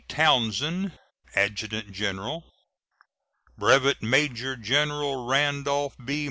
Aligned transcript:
Townsend, 0.07 0.97
Adjutant 1.35 1.91
General; 1.91 2.43
Brevet 3.55 4.01
Major 4.01 4.55
General 4.55 5.27
Randolph 5.27 5.95
B. 6.03 6.19